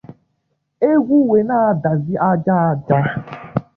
[0.89, 2.97] Egwu wee na-adazị aja aja